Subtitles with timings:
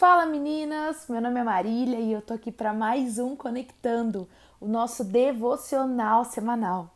[0.00, 4.26] Fala meninas, meu nome é Marília e eu tô aqui para mais um Conectando,
[4.58, 6.88] o nosso devocional semanal.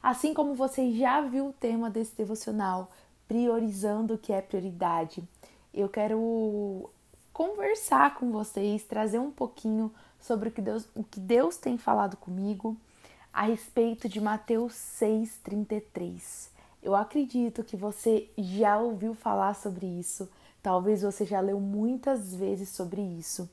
[0.00, 2.88] Assim como você já viu o tema desse devocional,
[3.26, 5.28] priorizando o que é prioridade,
[5.74, 6.88] eu quero
[7.32, 12.16] conversar com vocês, trazer um pouquinho sobre o que Deus, o que Deus tem falado
[12.16, 12.76] comigo
[13.32, 16.48] a respeito de Mateus 6,33.
[16.80, 20.30] Eu acredito que você já ouviu falar sobre isso
[20.62, 23.50] Talvez você já leu muitas vezes sobre isso,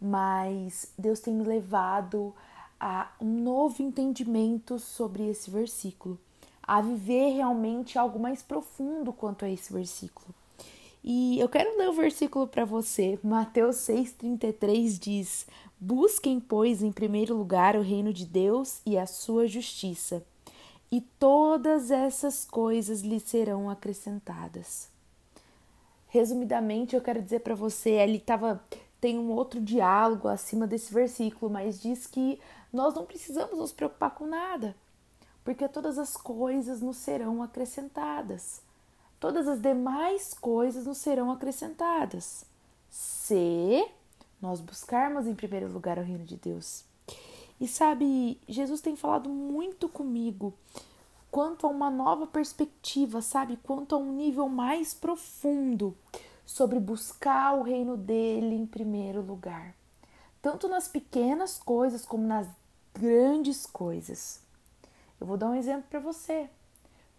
[0.00, 2.32] mas Deus tem me levado
[2.78, 6.18] a um novo entendimento sobre esse versículo,
[6.62, 10.28] a viver realmente algo mais profundo quanto a esse versículo.
[11.02, 13.18] E eu quero ler o versículo para você.
[13.22, 15.46] Mateus 6,33 diz:
[15.78, 20.24] Busquem, pois, em primeiro lugar o reino de Deus e a sua justiça,
[20.90, 24.93] e todas essas coisas lhe serão acrescentadas.
[26.14, 28.62] Resumidamente, eu quero dizer para você, ele tava
[29.00, 32.38] tem um outro diálogo acima desse versículo, mas diz que
[32.72, 34.76] nós não precisamos nos preocupar com nada,
[35.42, 38.62] porque todas as coisas nos serão acrescentadas.
[39.18, 42.44] Todas as demais coisas nos serão acrescentadas,
[42.88, 43.84] se
[44.40, 46.84] nós buscarmos em primeiro lugar o reino de Deus.
[47.60, 50.54] E sabe, Jesus tem falado muito comigo
[51.34, 53.58] quanto a uma nova perspectiva, sabe?
[53.60, 55.92] Quanto a um nível mais profundo
[56.46, 59.74] sobre buscar o reino dele em primeiro lugar,
[60.40, 62.46] tanto nas pequenas coisas como nas
[62.94, 64.44] grandes coisas.
[65.20, 66.48] Eu vou dar um exemplo para você.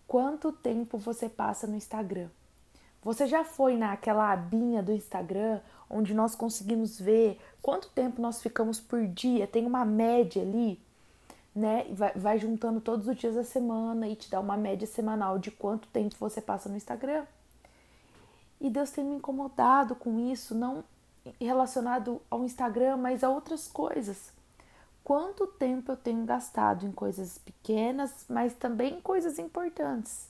[0.07, 2.29] Quanto tempo você passa no Instagram?
[3.03, 8.79] Você já foi naquela abinha do Instagram onde nós conseguimos ver quanto tempo nós ficamos
[8.79, 9.45] por dia?
[9.45, 10.81] Tem uma média ali
[11.55, 11.85] né?
[11.93, 15.49] Vai, vai juntando todos os dias da semana e te dá uma média semanal de
[15.49, 17.25] quanto tempo você passa no Instagram.
[18.59, 20.83] E Deus tem me incomodado com isso, não
[21.39, 24.33] relacionado ao Instagram, mas a outras coisas.
[25.03, 30.27] Quanto tempo eu tenho gastado em coisas pequenas, mas também coisas importantes,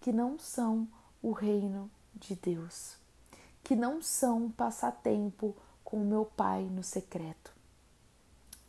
[0.00, 0.88] que não são
[1.22, 2.96] o reino de Deus,
[3.62, 7.55] que não são passar tempo com o meu Pai no secreto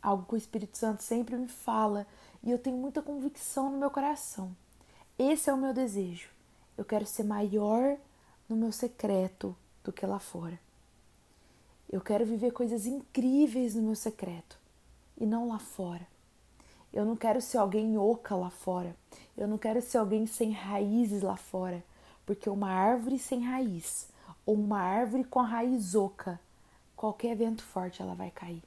[0.02, 2.06] algo que o Espírito Santo sempre me fala
[2.42, 4.54] e eu tenho muita convicção no meu coração.
[5.18, 6.28] Esse é o meu desejo.
[6.76, 7.96] Eu quero ser maior
[8.48, 10.58] no meu secreto do que lá fora.
[11.90, 14.58] Eu quero viver coisas incríveis no meu secreto
[15.16, 16.06] e não lá fora.
[16.92, 18.94] Eu não quero ser alguém oca lá fora.
[19.36, 21.82] Eu não quero ser alguém sem raízes lá fora,
[22.24, 24.08] porque uma árvore sem raiz
[24.48, 26.40] ou uma árvore com a raiz oca,
[26.96, 28.62] qualquer vento forte ela vai cair.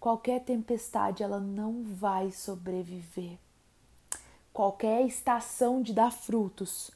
[0.00, 3.36] Qualquer tempestade ela não vai sobreviver.
[4.50, 6.90] Qualquer estação de dar frutos,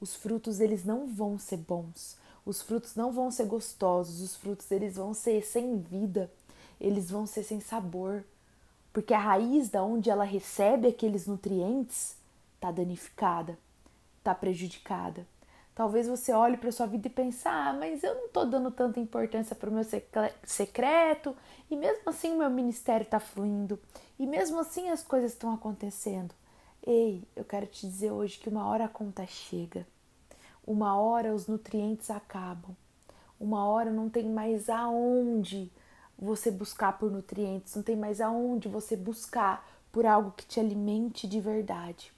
[0.00, 2.18] os frutos eles não vão ser bons.
[2.44, 6.30] Os frutos não vão ser gostosos, os frutos eles vão ser sem vida,
[6.80, 8.24] eles vão ser sem sabor,
[8.92, 12.16] porque a raiz da onde ela recebe aqueles nutrientes
[12.54, 13.56] está danificada,
[14.18, 15.24] está prejudicada.
[15.78, 18.98] Talvez você olhe para sua vida e pense: ah, mas eu não estou dando tanta
[18.98, 19.84] importância para o meu
[20.42, 21.36] secreto,
[21.70, 23.78] e mesmo assim o meu ministério está fluindo,
[24.18, 26.34] e mesmo assim as coisas estão acontecendo.
[26.84, 29.86] Ei, eu quero te dizer hoje que uma hora a conta chega,
[30.66, 32.74] uma hora os nutrientes acabam,
[33.38, 35.70] uma hora não tem mais aonde
[36.18, 41.28] você buscar por nutrientes, não tem mais aonde você buscar por algo que te alimente
[41.28, 42.17] de verdade.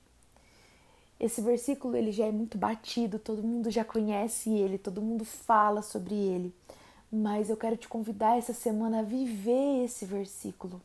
[1.20, 5.82] Esse versículo ele já é muito batido, todo mundo já conhece ele, todo mundo fala
[5.82, 6.54] sobre ele.
[7.12, 10.80] Mas eu quero te convidar essa semana a viver esse versículo.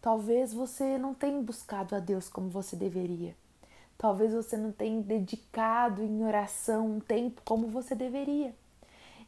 [0.00, 3.34] Talvez você não tenha buscado a Deus como você deveria.
[3.98, 8.54] Talvez você não tenha dedicado em oração um tempo como você deveria.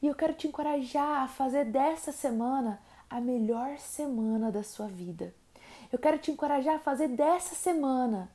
[0.01, 5.35] E eu quero te encorajar a fazer dessa semana a melhor semana da sua vida.
[5.93, 8.31] Eu quero te encorajar a fazer dessa semana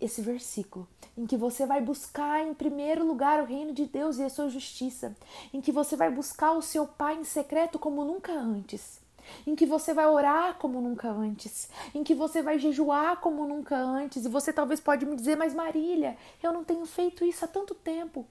[0.00, 0.86] esse versículo,
[1.16, 4.48] em que você vai buscar em primeiro lugar o reino de Deus e a sua
[4.48, 5.16] justiça,
[5.52, 9.00] em que você vai buscar o seu Pai em secreto como nunca antes,
[9.46, 13.76] em que você vai orar como nunca antes, em que você vai jejuar como nunca
[13.76, 17.48] antes, e você talvez pode me dizer, mas Marília, eu não tenho feito isso há
[17.48, 18.24] tanto tempo.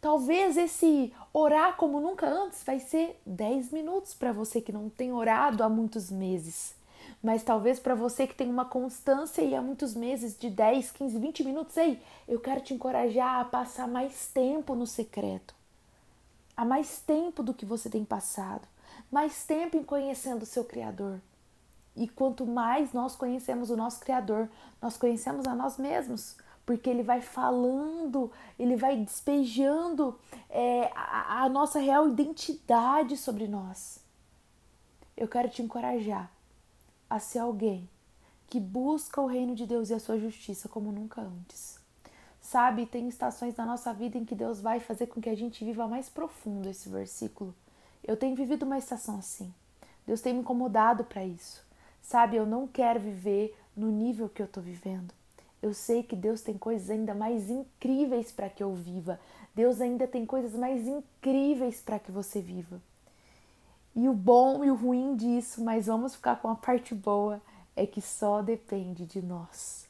[0.00, 5.14] Talvez esse orar como nunca antes vai ser 10 minutos para você que não tem
[5.14, 6.74] orado há muitos meses.
[7.24, 11.18] Mas talvez para você que tem uma constância e há muitos meses de 10, 15,
[11.18, 11.98] 20 minutos, ei,
[12.28, 15.54] eu quero te encorajar a passar mais tempo no secreto.
[16.54, 18.68] Há mais tempo do que você tem passado,
[19.10, 21.18] mais tempo em conhecendo o seu Criador.
[21.96, 24.46] E quanto mais nós conhecemos o nosso Criador,
[24.82, 26.36] nós conhecemos a nós mesmos,
[26.66, 30.14] porque ele vai falando, ele vai despejando
[30.50, 33.98] é, a, a nossa real identidade sobre nós.
[35.16, 36.33] Eu quero te encorajar
[37.14, 37.88] a ser alguém
[38.48, 41.78] que busca o reino de Deus e a sua justiça como nunca antes.
[42.40, 45.64] Sabe, tem estações na nossa vida em que Deus vai fazer com que a gente
[45.64, 47.54] viva mais profundo esse versículo.
[48.02, 49.54] Eu tenho vivido uma estação assim.
[50.04, 51.64] Deus tem me incomodado para isso.
[52.02, 55.14] Sabe, eu não quero viver no nível que eu estou vivendo.
[55.62, 59.20] Eu sei que Deus tem coisas ainda mais incríveis para que eu viva.
[59.54, 62.82] Deus ainda tem coisas mais incríveis para que você viva.
[63.96, 67.40] E o bom e o ruim disso, mas vamos ficar com a parte boa,
[67.76, 69.88] é que só depende de nós.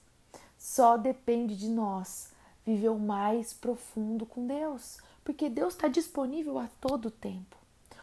[0.59, 2.31] Só depende de nós
[2.65, 7.57] viver o mais profundo com Deus, porque Deus está disponível a todo tempo.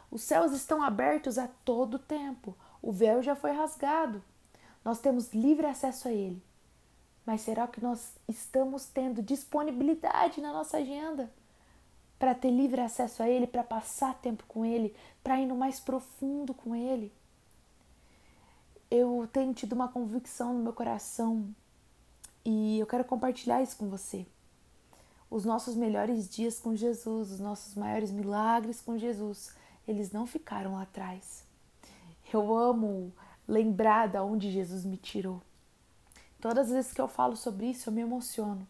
[0.10, 2.56] Os céus estão abertos a todo tempo.
[2.82, 4.22] O véu já foi rasgado.
[4.84, 6.42] Nós temos livre acesso a Ele.
[7.26, 11.32] Mas será que nós estamos tendo disponibilidade na nossa agenda
[12.22, 15.80] para ter livre acesso a Ele, para passar tempo com Ele, para ir no mais
[15.80, 17.12] profundo com Ele?
[18.92, 21.44] Eu tenho tido uma convicção no meu coração
[22.46, 24.24] e eu quero compartilhar isso com você.
[25.32, 29.56] Os nossos melhores dias com Jesus, os nossos maiores milagres com Jesus,
[29.88, 31.44] eles não ficaram lá atrás.
[32.32, 33.12] Eu amo
[33.48, 35.42] lembrar de onde Jesus me tirou.
[36.40, 38.68] Todas as vezes que eu falo sobre isso, eu me emociono.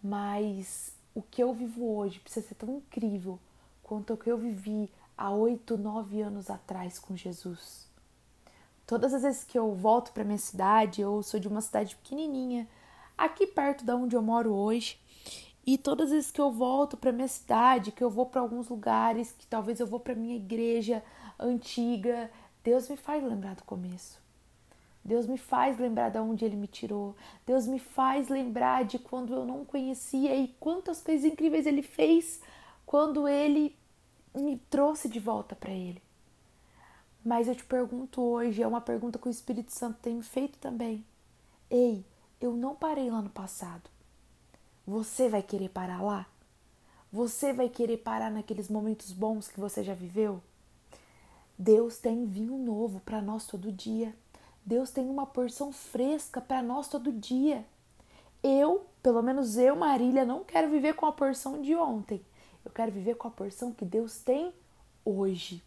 [0.00, 3.38] Mas o que eu vivo hoje precisa ser tão incrível
[3.82, 7.88] quanto o que eu vivi há oito, nove anos atrás com Jesus.
[8.86, 12.68] Todas as vezes que eu volto para minha cidade, eu sou de uma cidade pequenininha,
[13.16, 14.98] aqui perto da onde eu moro hoje,
[15.66, 18.68] e todas as vezes que eu volto para minha cidade, que eu vou para alguns
[18.68, 21.02] lugares, que talvez eu vou para minha igreja
[21.38, 22.30] antiga,
[22.62, 24.23] Deus me faz lembrar do começo.
[25.04, 27.14] Deus me faz lembrar de onde Ele me tirou.
[27.46, 32.40] Deus me faz lembrar de quando eu não conhecia e quantas coisas incríveis Ele fez
[32.86, 33.76] quando Ele
[34.34, 36.02] me trouxe de volta para Ele.
[37.24, 41.04] Mas eu te pergunto hoje, é uma pergunta que o Espírito Santo tem feito também.
[41.70, 42.04] Ei,
[42.40, 43.90] eu não parei lá no passado.
[44.86, 46.26] Você vai querer parar lá?
[47.12, 50.42] Você vai querer parar naqueles momentos bons que você já viveu?
[51.58, 54.14] Deus tem vinho novo para nós todo dia.
[54.64, 57.64] Deus tem uma porção fresca para nós todo dia.
[58.42, 62.24] Eu, pelo menos eu, Marília, não quero viver com a porção de ontem.
[62.64, 64.52] Eu quero viver com a porção que Deus tem
[65.04, 65.62] hoje.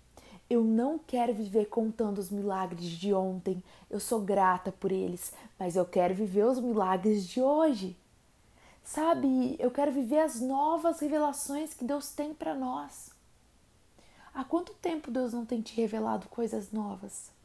[0.50, 3.62] Eu não quero viver contando os milagres de ontem.
[3.90, 7.96] Eu sou grata por eles, mas eu quero viver os milagres de hoje.
[8.84, 13.12] Sabe, eu quero viver as novas revelações que Deus tem para nós.
[14.34, 17.37] Há quanto tempo Deus não tem te revelado coisas novas?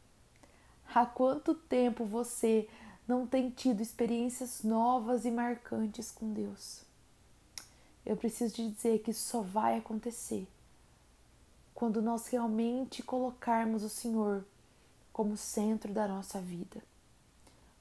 [0.93, 2.69] Há quanto tempo você
[3.07, 6.83] não tem tido experiências novas e marcantes com Deus?
[8.05, 10.47] Eu preciso te dizer que isso só vai acontecer
[11.73, 14.45] quando nós realmente colocarmos o Senhor
[15.11, 16.83] como centro da nossa vida.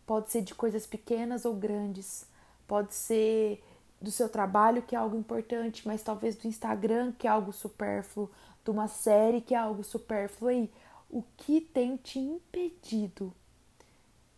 [0.06, 2.26] Pode ser de coisas pequenas ou grandes,
[2.67, 3.62] pode ser
[4.00, 8.31] do seu trabalho, que é algo importante, mas talvez do Instagram, que é algo supérfluo,
[8.64, 10.49] de uma série, que é algo supérfluo.
[10.49, 10.70] aí
[11.12, 13.35] o que tem te impedido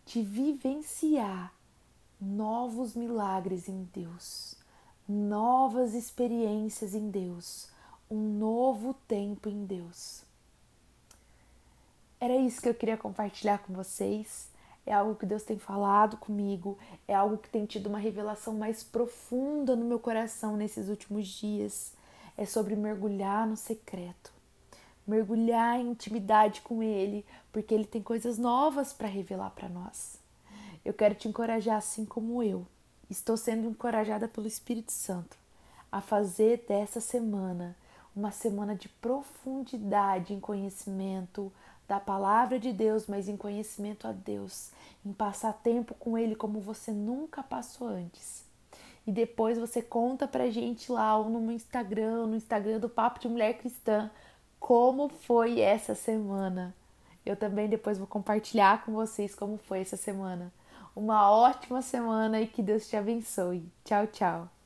[0.04, 1.54] de vivenciar
[2.20, 4.56] novos milagres em Deus,
[5.08, 7.68] novas experiências em Deus,
[8.10, 10.24] um novo tempo em Deus.
[12.18, 14.48] Era isso que eu queria compartilhar com vocês.
[14.84, 16.76] É algo que Deus tem falado comigo,
[17.06, 21.92] é algo que tem tido uma revelação mais profunda no meu coração nesses últimos dias.
[22.36, 24.33] É sobre mergulhar no secreto
[25.06, 30.18] mergulhar em intimidade com Ele, porque Ele tem coisas novas para revelar para nós.
[30.84, 32.66] Eu quero te encorajar, assim como eu,
[33.08, 35.36] estou sendo encorajada pelo Espírito Santo,
[35.90, 37.76] a fazer dessa semana
[38.14, 41.52] uma semana de profundidade em conhecimento
[41.88, 44.70] da palavra de Deus, mas em conhecimento a Deus,
[45.04, 48.44] em passar tempo com Ele como você nunca passou antes.
[49.06, 53.28] E depois você conta pra gente lá ou no Instagram, no Instagram do Papo de
[53.28, 54.10] Mulher Cristã,
[54.64, 56.74] como foi essa semana.
[57.24, 60.50] Eu também depois vou compartilhar com vocês como foi essa semana.
[60.96, 63.70] Uma ótima semana e que Deus te abençoe.
[63.84, 64.53] Tchau, tchau.